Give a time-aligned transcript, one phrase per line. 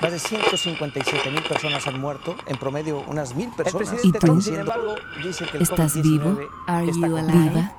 [0.00, 4.04] Más de 157 mil personas han muerto, en promedio unas mil personas.
[4.04, 4.40] ¿Y tú?
[4.40, 4.94] Sin embargo,
[5.24, 6.38] dice que el ¿Estás COVID-19 vivo?
[6.66, 7.38] Are está you alive?
[7.50, 7.72] ¿Viva?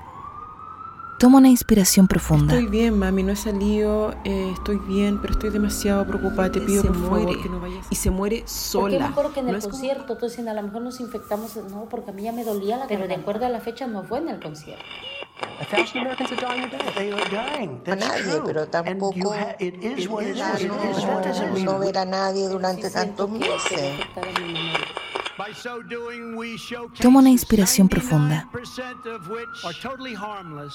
[1.18, 2.54] Toma una inspiración profunda.
[2.54, 6.50] Estoy bien, mami, no he salido, eh, estoy bien, pero estoy demasiado preocupada.
[6.50, 7.42] Te pido Se por favor muere.
[7.42, 7.86] que no vayas.
[7.90, 8.92] Y se muere Porque sola.
[8.94, 10.98] yo me acuerdo que en No el como- concierto, todos diciendo, a lo mejor nos
[11.00, 13.86] infectamos, no, porque a mí ya me dolía la Pero de acuerdo a la fecha
[13.86, 14.82] no fue en el concierto.
[17.86, 20.38] A nadie, pero tampoco you ha- it is what it is.
[20.38, 24.00] ya It no, ver a nadie durante tantos meses.
[27.00, 28.48] Toma una inspiración profunda.
[28.52, 30.74] 99% of which are totally harmless.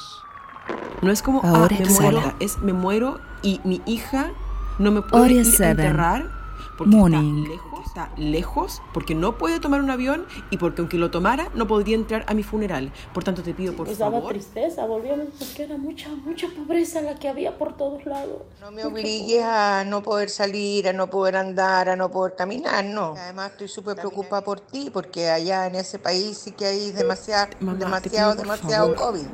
[1.02, 4.32] No es como, Ahora ah, me muero, es me muero y mi hija
[4.80, 6.45] no me puede ir a enterrar
[6.78, 7.44] porque Morning.
[7.44, 11.50] está lejos, está lejos, porque no puede tomar un avión y porque aunque lo tomara
[11.54, 12.92] no podría entrar a mi funeral.
[13.14, 14.34] Por tanto te pido por Pues daba favor.
[14.34, 18.42] tristeza, volvíamos porque era mucha, mucha pobreza la que había por todos lados.
[18.62, 22.84] No me obligues a no poder salir, a no poder andar, a no poder caminar,
[22.86, 23.16] no.
[23.18, 27.50] Además estoy súper preocupada por ti, porque allá en ese país sí que hay demasiado,
[27.60, 29.14] Mamá, demasiado, demasiado favor.
[29.14, 29.28] COVID.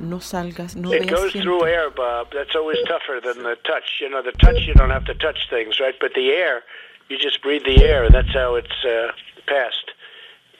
[0.00, 1.42] No salgas, no It goes gente.
[1.42, 2.26] through air, Bob.
[2.32, 4.00] That's always tougher than the touch.
[4.00, 5.94] You know, the touch, you don't have to touch things, right?
[6.00, 6.64] But the air,
[7.08, 9.12] you just breathe the air, and that's how it's uh,
[9.46, 9.92] passed.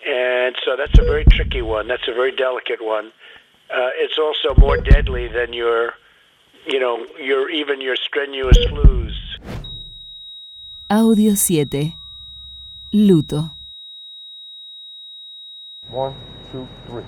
[0.07, 1.87] And so that's a very tricky one.
[1.87, 3.12] That's a very delicate one.
[3.71, 5.95] Uh, it's also more deadly than your,
[6.67, 9.15] you know, your even your strenuous flus.
[10.91, 11.93] Audio 7.
[12.93, 13.51] Luto.
[15.89, 16.15] One,
[16.51, 17.05] two, three.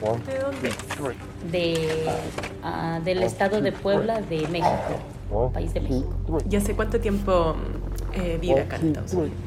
[0.00, 1.16] One, two, three.
[1.50, 2.06] De,
[2.62, 4.98] ah, del estado de Puebla, de México,
[5.30, 6.14] One, país de México.
[6.26, 6.50] two, three.
[6.50, 7.54] ¿Ya sé cuánto tiempo
[8.14, 9.38] eh, vive acá en Estados Unidos?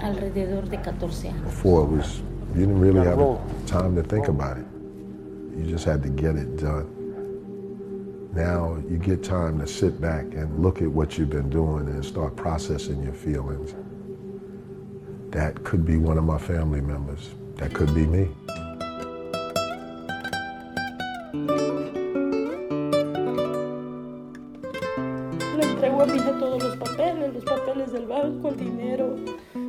[0.00, 1.42] Alrededor de 14 años.
[1.44, 2.22] Before it was,
[2.54, 3.18] you didn't really have
[3.66, 4.66] time to think about it.
[5.56, 6.86] You just had to get it done.
[8.32, 12.04] Now you get time to sit back and look at what you've been doing and
[12.04, 13.74] start processing your feelings.
[15.30, 17.30] That could be one of my family members.
[17.56, 18.28] That could be me.
[25.56, 29.16] Le entrego a mi hija todos los papeles, los papeles del banco, el dinero.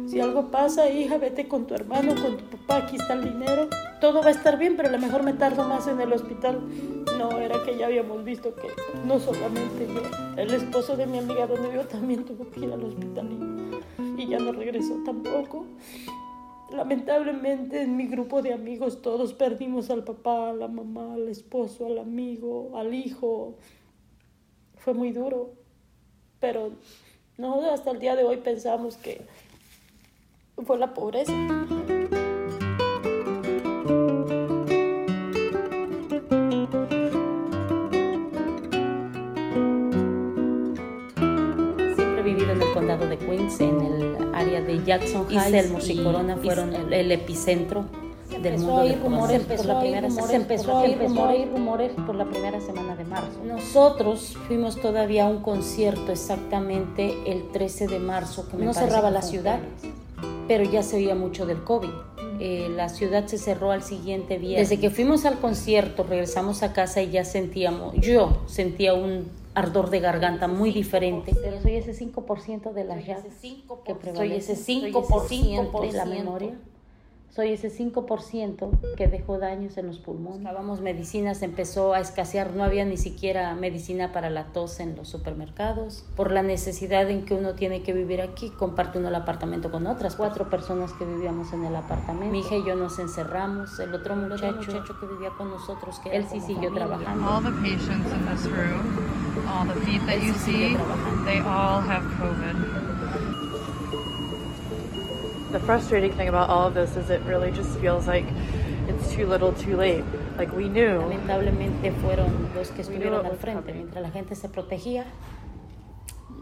[0.06, 3.70] Si algo pasa, hija, vete con tu hermano, con tu papá, aquí está el dinero.
[4.02, 6.60] Todo va a estar bien, pero a lo mejor me tardo más en el hospital.
[7.18, 8.68] No, era que ya habíamos visto que
[9.06, 10.02] no solamente yo,
[10.36, 13.30] el esposo de mi amiga donde yo también tuvo que ir al hospital
[14.18, 15.66] y, y ya no regresó tampoco.
[16.72, 21.86] Lamentablemente en mi grupo de amigos todos perdimos al papá, a la mamá, al esposo,
[21.88, 23.56] al amigo, al hijo.
[24.76, 25.58] Fue muy duro
[26.40, 26.72] pero
[27.38, 29.22] no hasta el día de hoy pensamos que
[30.66, 31.34] fue la pobreza.
[45.14, 45.52] Jackson Heights.
[45.52, 47.86] Selmos y Corona fueron el, el epicentro
[48.42, 52.62] del mundo del rumores por la primera se empezó a rumores, rumores por la primera
[52.62, 53.40] semana de marzo.
[53.46, 59.22] Nosotros fuimos todavía a un concierto exactamente el 13 de marzo que no cerraba la
[59.22, 59.60] ciudad,
[60.48, 61.90] pero ya se oía mucho del COVID.
[62.40, 64.70] Eh, la ciudad se cerró al siguiente viernes.
[64.70, 69.26] Desde que fuimos al concierto, regresamos a casa y ya sentíamos, yo sentía un
[69.58, 71.34] ardor de garganta muy diferente.
[71.34, 73.34] Pero soy ese 5% de las llaves
[73.84, 74.56] que prevalece.
[74.56, 76.60] Soy ese 5% de la memoria.
[77.38, 80.40] Soy ese 5% que dejó daños en los pulmones.
[80.42, 85.08] Buscábamos medicinas, empezó a escasear, no había ni siquiera medicina para la tos en los
[85.08, 86.04] supermercados.
[86.16, 89.86] Por la necesidad en que uno tiene que vivir aquí, comparte uno el apartamento con
[89.86, 92.32] otras cuatro personas que vivíamos en el apartamento.
[92.32, 96.18] Mi hija y yo nos encerramos, el otro muchacho, muchacho que vivía con nosotros, que
[96.18, 97.24] él sí siguió trabajando.
[97.24, 98.98] All the patients in this room,
[99.48, 101.26] all the feet that you see, trabajando.
[101.26, 102.87] they all have COVID.
[105.58, 108.26] The frustrating thing about all of this is it really just feels like
[108.88, 110.04] it's too little too late.
[110.38, 111.00] Like we knew.
[111.00, 113.78] Lamentablemente fueron los que estuvieron al was frente coming.
[113.86, 115.06] mientras la gente se protegía.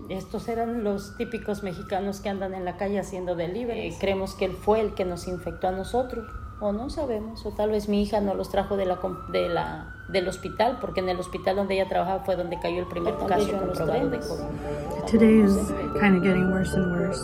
[0.10, 3.88] Estos eran los típicos mexicanos que andan en la calle haciendo delivery.
[3.88, 6.28] Eh, creemos que él fue el que nos infectó a nosotros,
[6.60, 9.48] o no sabemos, o tal vez mi hija no los trajo de la, com- de
[9.48, 13.16] la, del hospital, porque en el hospital donde ella trabajaba fue donde cayó el primer
[13.28, 15.06] caso comprobado de COVID.
[15.10, 15.56] Today is
[16.02, 17.24] kind of getting worse and worse.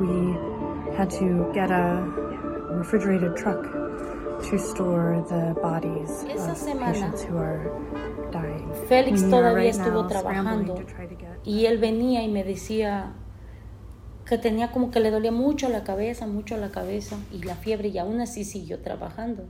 [0.00, 0.49] We
[0.96, 2.02] had to get a
[2.70, 3.62] refrigerated truck
[4.42, 7.70] to store the bodies Esa of patients who are
[8.32, 8.70] dying.
[8.88, 12.28] Félix todavía right estuvo now trabajando scrambling to try to get y él venía y
[12.28, 13.12] me decía
[14.24, 17.88] que tenía como que le dolía mucho la cabeza, mucho la cabeza y la fiebre
[17.88, 19.44] y aún así siguió trabajando.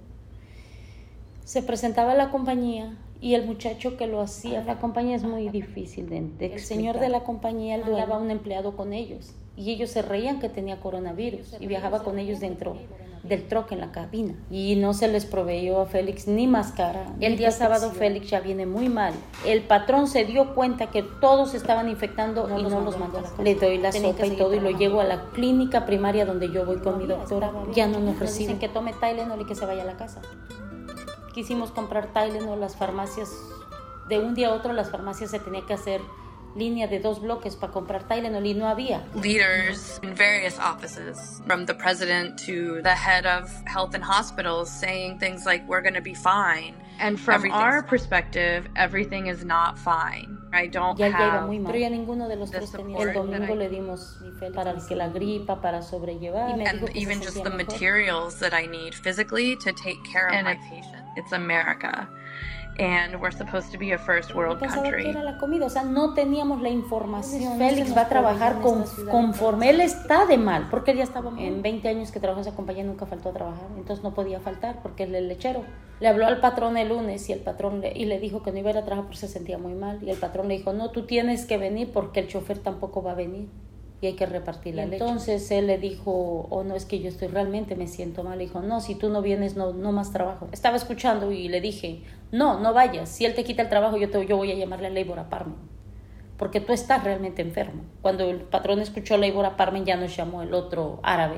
[1.45, 5.49] Se presentaba a la compañía y el muchacho que lo hacía, la compañía es muy
[5.51, 9.71] difícil de, de El señor de la compañía él a un empleado con ellos y
[9.73, 12.77] ellos se reían que tenía coronavirus y viajaba con ellos dentro
[13.23, 17.05] del troque en la cabina y no se les proveyó a Félix ni máscara.
[17.21, 19.13] El día sábado Félix ya viene muy mal.
[19.45, 23.23] El patrón se dio cuenta que todos estaban infectando y no los mandó.
[23.43, 26.65] Le doy la sopa y todo y lo llevo a la clínica primaria donde yo
[26.65, 27.53] voy con mi doctora.
[27.75, 30.23] Ya no nos reciben que tome Tylenol y que se vaya a la casa
[31.33, 33.31] quisimos comprar Tylenol, las farmacias,
[34.09, 36.01] de un día a otro las farmacias se tenía que hacer
[36.55, 39.03] línea de dos bloques para comprar Tylenol y no había.
[39.15, 45.19] Leaders in various offices, from the president to the head of health and hospitals, saying
[45.19, 46.75] things like, we're going to be fine.
[46.99, 50.37] And from our perspective, everything is not fine.
[50.53, 52.99] I don't ya have muy mal, pero ya ninguno de los tres tenía.
[53.01, 54.19] El domingo le dimos
[54.55, 56.51] para que la gripa, para sobrellevar.
[56.51, 57.57] Y me and even just the mejor.
[57.57, 61.07] materials that I need physically to take care of and my patient.
[61.17, 62.09] It's America.
[62.81, 65.03] And we're supposed to be a first world country.
[65.03, 67.59] Que era la comida, o sea, no teníamos la información.
[67.59, 71.61] Félix va a trabajar con, conforme él está de mal, porque él ya estaba en
[71.61, 74.81] 20 años que trabajó en esa compañía nunca faltó a trabajar, entonces no podía faltar
[74.83, 75.63] porque es el lechero.
[76.01, 78.59] Le habló al patrón el lunes y el patrón le, y le dijo que no
[78.59, 80.73] iba a ir a trabajar porque se sentía muy mal y el patrón le dijo,
[80.73, 83.51] "No, tú tienes que venir porque el chofer tampoco va a venir."
[84.01, 85.05] Y hay que repartir la leche.
[85.05, 88.39] Entonces él le dijo, oh, no es que yo estoy realmente me siento mal.
[88.39, 90.49] Le dijo, no, si tú no vienes, no, no más trabajo.
[90.53, 92.03] Estaba escuchando y le dije,
[92.33, 93.11] no, no vayas.
[93.11, 95.59] Si él te quita el trabajo, yo, te, yo voy a llamarle a Labor Apartment.
[96.39, 97.83] Porque tú estás realmente enfermo.
[98.01, 101.37] Cuando el patrón escuchó Labor Apartment, ya nos llamó el otro árabe.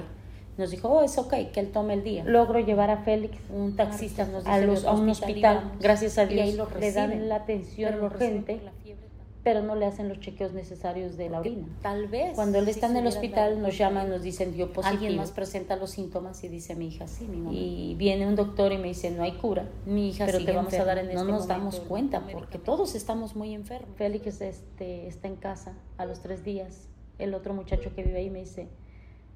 [0.56, 2.22] Nos dijo, oh, es ok, que él tome el día.
[2.24, 5.72] Logro llevar a Félix, un taxista, nos a, a un hospital.
[5.80, 8.60] Gracias a Dios, le dan la atención urgente
[9.42, 11.66] pero no le hacen los chequeos necesarios de la orina.
[11.82, 12.34] Tal vez.
[12.34, 15.00] Cuando él está en el hospital nos llaman, nos dicen dio positivo.
[15.00, 17.52] Alguien más presenta los síntomas y dice mi hija sí, mi mamá.
[17.52, 19.68] Y viene un doctor y me dice no hay cura.
[19.84, 22.94] Mi hija pero te vamos a dar en No este nos damos cuenta porque todos
[22.94, 23.96] estamos muy enfermos.
[23.96, 26.88] Félix este, está en casa a los tres días.
[27.18, 28.68] El otro muchacho que vive ahí me dice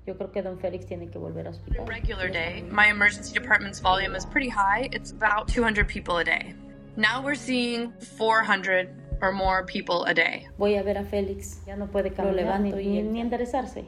[0.06, 1.84] yo creo que Don Félix tiene que volver a hospital.
[1.84, 4.88] Regular day, my emergency department's volume is pretty high.
[4.92, 6.54] It's about 200 people a day.
[6.96, 8.88] Now we're seeing 400
[9.20, 10.46] or more people a day.
[10.58, 12.72] Voy a ver a Félix, ya no puede caminar ni,
[13.02, 13.84] ni enderezarse.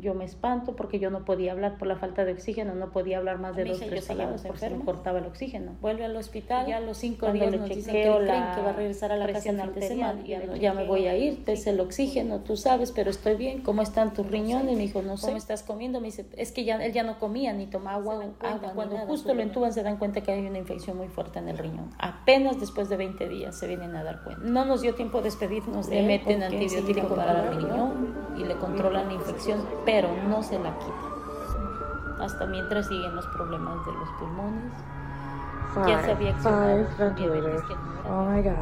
[0.00, 3.18] Yo me espanto porque yo no podía hablar por la falta de oxígeno, no podía
[3.18, 5.76] hablar más de dos tres palabras porque se me cortaba el oxígeno.
[5.80, 8.70] Vuelve al hospital, ya a los cinco días nos dicen que, el tren que va
[8.70, 10.22] a regresar a la casa fin de semana.
[10.24, 13.62] Ya, ya me voy a ir, te es el oxígeno, tú sabes, pero estoy bien.
[13.62, 14.76] ¿Cómo están tus riñones?
[14.76, 15.26] Me dijo, no sé.
[15.26, 16.00] ¿Cómo estás comiendo?
[16.00, 18.14] Me dice, es que ya, él ya no comía ni tomaba agua.
[18.40, 21.48] agua Cuando justo lo entuban se dan cuenta que hay una infección muy fuerte en
[21.48, 21.90] el riñón.
[21.98, 24.42] Apenas después de 20 días se vienen a dar cuenta.
[24.44, 28.54] No nos dio tiempo de despedirnos de Le meten antibiótico para el riñón y le
[28.56, 32.22] controlan la infección pero no se la quita.
[32.22, 34.72] Hasta mientras siguen los problemas de los pulmones.
[35.86, 36.86] ya se había accionado
[38.06, 38.52] Oh my god.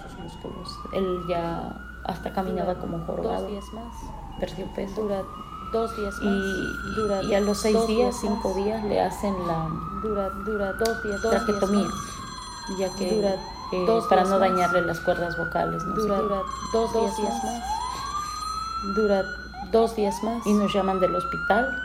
[0.00, 0.78] sus músculos.
[0.92, 1.74] Él ya
[2.04, 3.40] hasta caminaba como jorobado.
[3.42, 3.96] Dos días más.
[4.38, 5.02] Perdió peso.
[5.02, 5.22] Dura
[5.72, 6.22] dos días más.
[6.22, 9.66] Y, dura y a los seis días, cinco días, le hacen la
[10.04, 11.88] dura, dura dos días, dos traquetomía.
[12.78, 13.34] ya que dura
[13.72, 15.82] eh, dos para no dañarle las cuerdas vocales.
[15.84, 16.42] Dura, dura
[16.72, 17.82] dos, días, más
[18.94, 19.24] dura
[19.70, 21.78] dos días más y nos llaman del hospital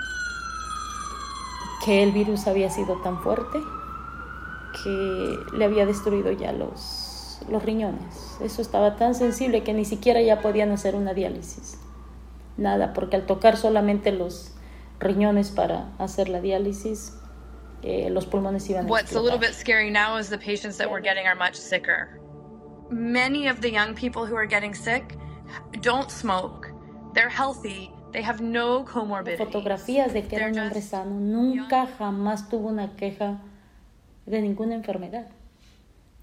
[1.84, 3.60] que el virus había sido tan fuerte
[4.84, 8.38] que le había destruido ya los, los riñones.
[8.42, 11.80] Eso estaba tan sensible que ni siquiera ya podían hacer una diálisis.
[12.58, 14.54] Nada, porque al tocar solamente los
[15.00, 17.14] riñones para hacer la diálisis,
[17.84, 20.90] eh, los pulmones iban a What's a little bit scary now is the patients that
[20.90, 22.20] we're getting are much sicker.
[22.90, 25.16] Many of the young people who are getting sick
[25.82, 26.67] don't smoke.
[27.18, 27.90] They're healthy.
[28.12, 29.40] They have no comorbidities.
[29.40, 31.20] Fotografías de que era un hombre sano.
[31.20, 33.42] Nunca jamás tuvo una queja
[34.28, 35.28] de ninguna enfermedad.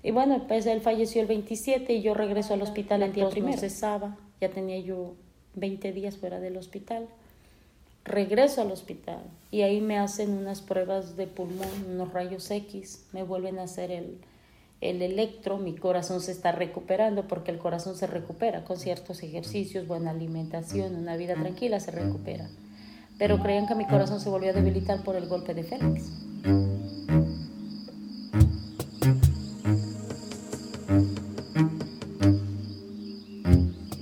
[0.04, 3.58] Y bueno, pues él falleció el 27 y yo regreso al hospital el día primero.
[3.58, 5.14] cesaba, ya tenía yo
[5.56, 7.08] 20 días fuera del hospital.
[8.04, 13.24] Regreso al hospital y ahí me hacen unas pruebas de pulmón, unos rayos X, me
[13.24, 14.18] vuelven a hacer el,
[14.84, 19.86] el electro, mi corazón se está recuperando porque el corazón se recupera con ciertos ejercicios,
[19.86, 22.50] buena alimentación, una vida tranquila, se recupera.
[23.18, 26.12] Pero creían que mi corazón se volvió a debilitar por el golpe de Félix.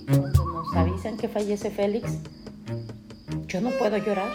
[0.06, 2.18] Cuando nos avisan que fallece Félix,
[3.46, 4.32] yo no puedo llorar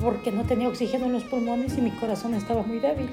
[0.00, 3.10] porque no tenía oxígeno en los pulmones y mi corazón estaba muy débil.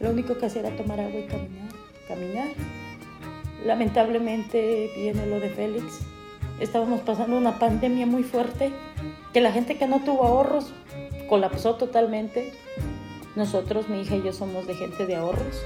[0.00, 1.68] Lo único que hacía era tomar agua y caminar,
[2.08, 2.48] caminar.
[3.64, 6.00] Lamentablemente viene lo de Félix.
[6.60, 8.72] Estábamos pasando una pandemia muy fuerte,
[9.32, 10.72] que la gente que no tuvo ahorros
[11.28, 12.52] colapsó totalmente.
[13.34, 15.62] Nosotros, mi hija y yo somos de gente de ahorros.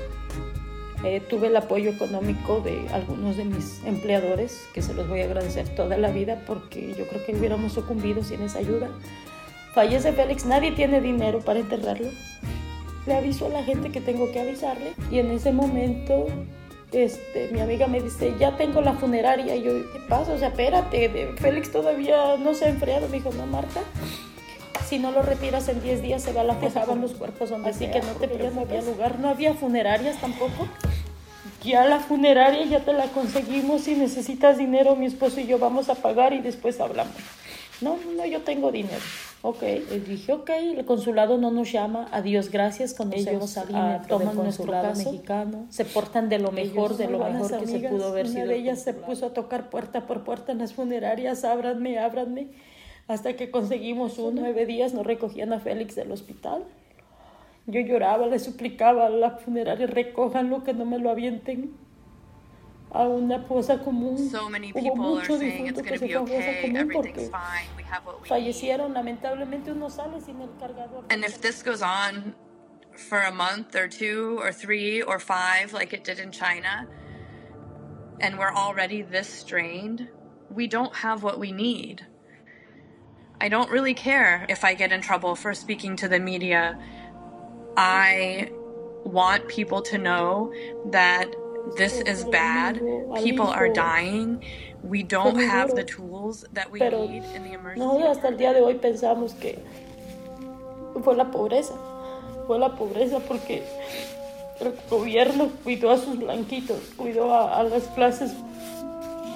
[1.03, 5.25] Eh, tuve el apoyo económico de algunos de mis empleadores, que se los voy a
[5.25, 8.89] agradecer toda la vida porque yo creo que hubiéramos sucumbido sin esa ayuda.
[9.75, 12.09] Fallece Félix, nadie tiene dinero para enterrarlo.
[13.07, 16.27] Le aviso a la gente que tengo que avisarle y en ese momento
[16.93, 19.55] este, mi amiga me dice, ya tengo la funeraria.
[19.57, 20.33] Y yo, ¿qué pasa?
[20.33, 23.09] O sea, espérate, Félix todavía no se ha enfriado.
[23.09, 23.81] Me dijo, no, Marta,
[24.87, 27.71] si no lo retiras en 10 días se va a la dejaban los cuerpos donde
[27.71, 28.55] Así que no te preocupes.
[28.55, 30.69] No había lugar, no había funerarias tampoco.
[31.63, 33.83] Ya la funeraria ya te la conseguimos.
[33.83, 37.15] Si necesitas dinero, mi esposo y yo vamos a pagar y después hablamos.
[37.81, 39.01] No, no, yo tengo dinero.
[39.43, 44.37] Ok, les dije, ok, el consulado no nos llama, adiós, gracias, conocemos a Lina, toman
[44.37, 48.29] nuestro caso, mexicano, se portan de lo mejor, de lo mejor que se pudo haber
[48.29, 48.43] sido.
[48.43, 52.49] Una de ellas se puso a tocar puerta por puerta en las funerarias, ábranme, ábranme,
[53.09, 56.65] hasta que conseguimos uno, nueve días nos recogían a Félix del hospital.
[57.67, 61.71] Yo lloraba, le suplicaba a la funeraria, recójanlo, que no me lo avienten
[62.93, 64.17] a una fosa común.
[64.75, 67.31] Hubo mucho difunto que se fue a fosa común porque
[68.25, 68.93] fallecieron.
[68.93, 71.05] Lamentablemente uno sale sin el cargador.
[71.11, 72.35] And if this goes on
[72.97, 76.87] for a month or two or three or five like it did in China,
[78.21, 80.09] and we're already this strained,
[80.51, 82.07] we don't have what we need.
[83.41, 86.79] I don't really care if I get in trouble for speaking to the media.
[87.77, 88.51] I
[89.05, 90.53] want people to know
[90.91, 91.35] that
[91.77, 92.81] this is bad.
[93.23, 94.43] People are dying.
[94.83, 97.81] We don't have the tools that we need in the emergency.
[97.81, 99.59] No, hasta el día de hoy pensamos que
[101.03, 101.75] fue la pobreza.
[102.47, 103.63] Fue la pobreza porque
[104.61, 108.35] el gobierno cuidó a sus blanquitos, cuidó a, a las clases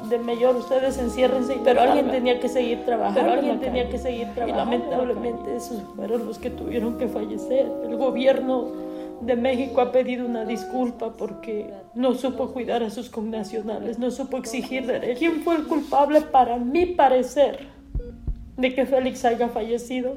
[0.09, 3.21] de mayor, ustedes enciérrense, pero alguien tenía que seguir trabajando.
[3.21, 4.75] Pero alguien tenía que seguir trabajando.
[4.75, 7.71] Y lamentablemente esos fueron los que tuvieron que fallecer.
[7.85, 8.69] El gobierno
[9.21, 14.37] de México ha pedido una disculpa porque no supo cuidar a sus connacionales, no supo
[14.39, 15.19] exigir derechos.
[15.19, 17.69] ¿Quién fue el culpable, para mi parecer,
[18.57, 20.17] de que Félix haya fallecido?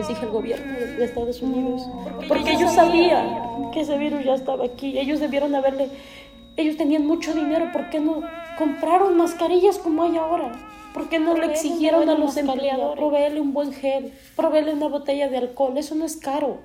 [0.00, 1.82] Les dije al gobierno de Estados Unidos,
[2.26, 5.90] porque, ellos sabían que ese virus ya estaba aquí, ellos debieron haberle,
[6.56, 8.22] ellos tenían mucho dinero, ¿por qué no
[8.56, 10.52] compraron mascarillas como hay ahora?
[10.94, 15.28] ¿Por qué no le exigieron a los empleados proveerle un buen gel, proveerle una botella
[15.28, 15.76] de alcohol?
[15.76, 16.60] Eso no es caro,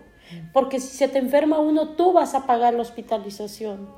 [0.54, 3.89] porque si se te enferma uno, tú vas a pagar la hospitalización.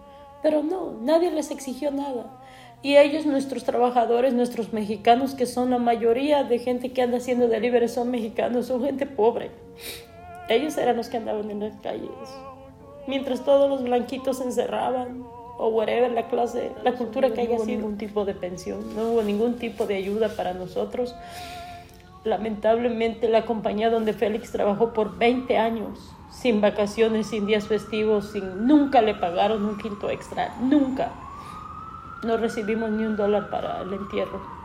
[0.42, 2.42] Pero no, nadie les exigió nada.
[2.84, 7.48] Y ellos, nuestros trabajadores, nuestros mexicanos, que son la mayoría de gente que anda haciendo
[7.48, 9.50] delivery, son mexicanos, son gente pobre.
[10.48, 12.10] Ellos eran los que andaban en las calles.
[13.08, 15.24] Mientras todos los blanquitos se encerraban,
[15.58, 17.66] o whatever, la clase, la cultura que haya sido.
[17.66, 21.16] ningún tipo de pensión, no hubo ningún tipo de ayuda para nosotros.
[22.26, 28.68] Lamentablemente, la compañía donde Félix trabajó por 20 años, sin vacaciones, sin días festivos, sin,
[28.68, 31.12] nunca le pagaron un quinto extra, nunca
[32.24, 34.58] no recibimos ni un dólar para el entierro.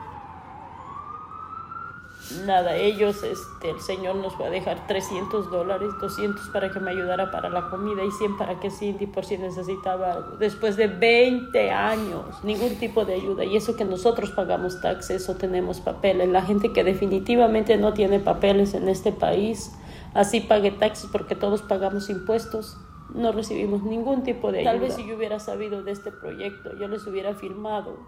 [2.46, 6.90] Nada, ellos, este, el Señor nos va a dejar 300 dólares, 200 para que me
[6.90, 10.36] ayudara para la comida y 100 para que Cindy por si necesitaba algo.
[10.38, 13.44] Después de 20 años, ningún tipo de ayuda.
[13.44, 16.28] Y eso que nosotros pagamos taxes o tenemos papeles.
[16.28, 19.76] La gente que definitivamente no tiene papeles en este país,
[20.14, 22.78] así pague taxes porque todos pagamos impuestos
[23.14, 24.72] no recibimos ningún tipo de ayuda.
[24.72, 27.98] Tal vez si yo hubiera sabido de este proyecto, yo les hubiera filmado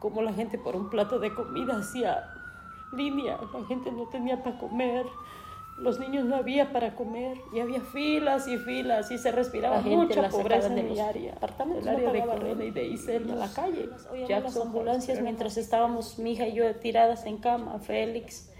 [0.00, 2.30] como la gente por un plato de comida hacía
[2.92, 5.06] línea, la gente no tenía para comer,
[5.78, 10.28] los niños no había para comer y había filas y filas y se respiraba mucha
[10.28, 11.34] pobreza en el área,
[11.78, 13.88] el área de Corona y de Isel, a la calle.
[14.28, 18.50] Ya las ambulancias mientras estábamos mi hija y yo tiradas en cama, Félix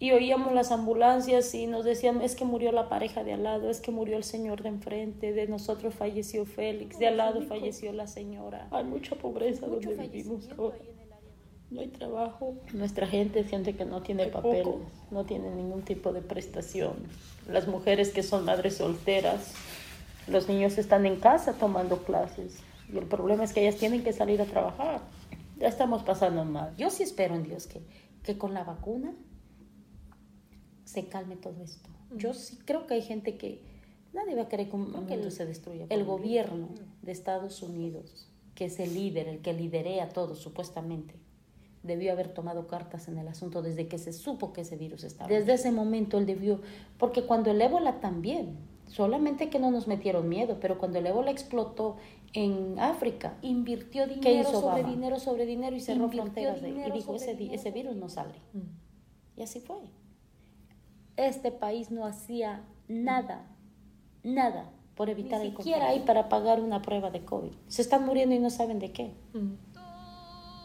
[0.00, 3.68] y oíamos las ambulancias y nos decían, es que murió la pareja de al lado,
[3.68, 7.92] es que murió el señor de enfrente, de nosotros falleció Félix, de al lado falleció
[7.92, 8.68] la señora.
[8.70, 10.48] Hay mucha pobreza donde vivimos
[11.70, 12.54] No hay trabajo.
[12.72, 14.76] Nuestra gente es gente que no tiene papeles,
[15.10, 16.94] no tiene ningún tipo de prestación.
[17.48, 19.52] Las mujeres que son madres solteras,
[20.28, 22.58] los niños están en casa tomando clases.
[22.92, 25.00] Y el problema es que ellas tienen que salir a trabajar.
[25.58, 26.72] Ya estamos pasando mal.
[26.76, 27.82] Yo sí espero en Dios que,
[28.22, 29.12] que con la vacuna
[30.88, 31.90] se calme todo esto.
[32.16, 33.60] Yo sí creo que hay gente que
[34.14, 35.84] nadie va a querer que mundo se destruya.
[35.90, 36.68] El gobierno
[37.02, 41.14] de Estados Unidos, que es el líder, el que liderea todo supuestamente,
[41.82, 45.28] debió haber tomado cartas en el asunto desde que se supo que ese virus estaba.
[45.28, 46.62] Desde ese momento él debió,
[46.96, 48.56] porque cuando el ébola también
[48.88, 51.96] Solamente que no nos metieron miedo, pero cuando el ébola explotó
[52.32, 57.70] en África, invirtió dinero sobre dinero sobre dinero y cerró fronteras y dijo, ese, ese
[57.70, 58.32] virus no sale.
[58.54, 59.40] Mm.
[59.40, 59.76] Y así fue.
[61.18, 63.44] Este país no hacía nada,
[64.22, 67.50] nada por evitar Ni el siquiera hay para pagar una prueba de COVID.
[67.66, 69.12] Se están muriendo y no saben de qué.
[69.34, 69.54] Mm.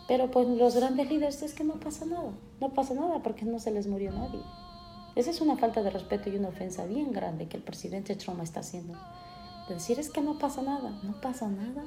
[0.07, 2.33] Pero pues los grandes líderes es que no pasa nada.
[2.62, 4.41] No pasa nada porque no se les murió nadie.
[5.15, 8.41] Esa es una falta de respeto y una ofensa bien grande que el presidente Trump
[8.43, 8.93] está haciendo.
[9.67, 10.91] De decir es que no pasa nada.
[11.01, 11.83] No pasa nada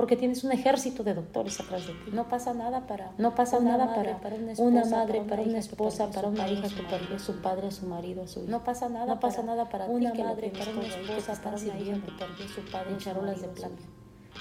[0.00, 2.10] porque tienes un ejército de doctores atrás de ti.
[2.10, 4.16] No pasa nada para no pasa nada para,
[4.56, 8.22] una, madre, para una esposa, para una hija que perdió su padre, a su marido,
[8.22, 8.50] a su hijo.
[8.50, 9.04] No pasa nada.
[9.04, 12.64] No pasa nada para una madre, para una esposa, para una hija que perdió su
[12.72, 13.76] padre en charolas de plata.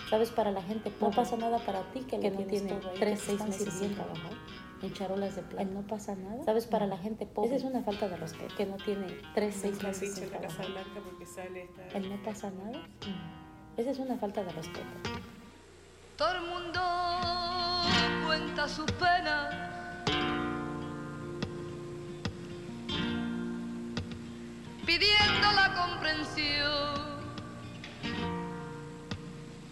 [0.09, 0.29] ¿Sabes?
[0.29, 3.95] Para la gente No pasa nada para ti que, no tiene tres, seis meses sin
[3.95, 4.31] trabajar
[4.81, 5.65] en charolas de plata.
[5.65, 6.41] No pasa nada.
[6.45, 6.67] ¿Sabes?
[6.67, 7.49] Para la gente pobre.
[7.49, 8.55] Esa es una falta de respeto.
[8.55, 10.67] Que no tiene tres, seis meses sin trabajar.
[11.95, 12.87] El no pasa nada.
[13.75, 14.85] Esa es una falta de respeto.
[16.19, 16.81] Todo el mundo
[18.25, 19.49] cuenta su pena.
[24.85, 27.21] Pidiendo la comprensión.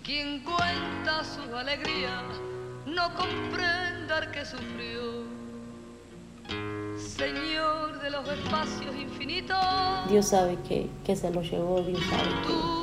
[0.06, 2.24] Quien cuenta su alegría
[2.86, 5.26] no comprenda que sufrió.
[6.98, 9.58] Señor de los espacios infinitos.
[10.08, 12.78] Dios sabe que, que se lo llevó, Dios sabe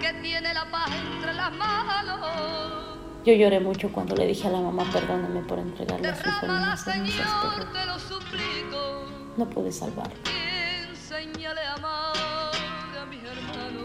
[0.00, 1.97] que tiene la paz entre las manos.
[3.24, 6.46] Yo lloré mucho cuando le dije a la mamá, perdóname por entregarle a su hijo
[6.46, 7.66] en cenizas, pero
[9.36, 10.14] no pude salvarlo.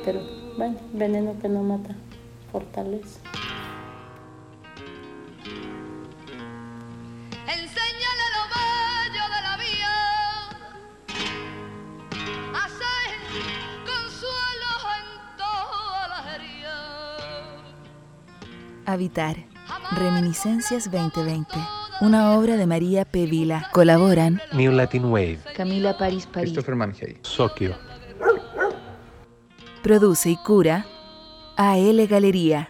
[0.06, 0.22] Pero
[0.58, 1.96] bueno, veneno que no mata,
[2.52, 3.20] fortaleza.
[18.94, 19.38] Habitar.
[19.92, 21.48] Reminiscencias 2020.
[22.02, 23.26] Una obra de María P.
[23.26, 23.68] Vila.
[23.74, 25.40] Colaboran New Latin Wave.
[25.56, 26.52] Camila París París.
[26.52, 27.18] Christopher Manhey.
[27.24, 27.76] Sokio.
[29.82, 30.86] Produce y cura
[31.58, 32.70] AL Galería.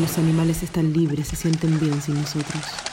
[0.00, 2.87] Los animales están libres, se sienten bien sin nosotros.